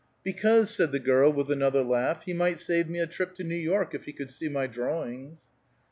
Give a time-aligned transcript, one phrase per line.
[0.23, 3.53] "Because," said the girl with another laugh, "he might save me a trip to New
[3.55, 5.41] York, if he could see my drawings."